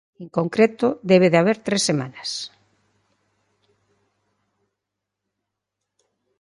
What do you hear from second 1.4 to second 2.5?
haber tres semanas.